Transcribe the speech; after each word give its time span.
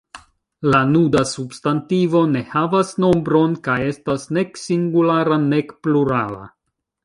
La 0.75 0.77
nuda 0.93 1.21
substantivo 1.31 2.23
ne 2.33 2.41
havas 2.55 2.95
nombron, 3.05 3.55
kaj 3.69 3.77
estas 3.93 4.27
nek 4.39 4.61
singulara 4.65 5.41
nek 5.49 5.79
plurala. 5.85 6.45